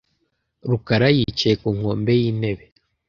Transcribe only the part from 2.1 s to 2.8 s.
yintebe.